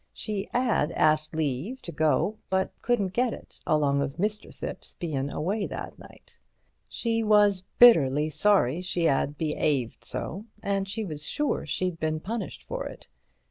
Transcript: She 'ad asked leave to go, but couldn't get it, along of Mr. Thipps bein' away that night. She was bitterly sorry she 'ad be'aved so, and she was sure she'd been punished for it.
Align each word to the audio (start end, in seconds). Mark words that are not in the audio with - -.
She 0.13 0.49
'ad 0.51 0.91
asked 0.93 1.35
leave 1.35 1.79
to 1.83 1.91
go, 1.91 2.39
but 2.49 2.71
couldn't 2.81 3.13
get 3.13 3.33
it, 3.33 3.59
along 3.67 4.01
of 4.01 4.15
Mr. 4.17 4.51
Thipps 4.51 4.95
bein' 4.97 5.29
away 5.29 5.67
that 5.67 5.99
night. 5.99 6.39
She 6.89 7.21
was 7.21 7.63
bitterly 7.77 8.31
sorry 8.31 8.81
she 8.81 9.07
'ad 9.07 9.37
be'aved 9.37 10.03
so, 10.03 10.45
and 10.63 10.89
she 10.89 11.05
was 11.05 11.27
sure 11.27 11.67
she'd 11.67 11.99
been 11.99 12.19
punished 12.19 12.63
for 12.63 12.87
it. 12.87 13.07